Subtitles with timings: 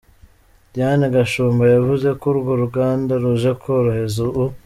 [0.73, 4.45] Diane Gashumba yavuze ko urwo ruganda ruje korohereza u.